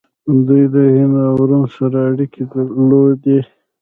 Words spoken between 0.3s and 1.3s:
دوی د هند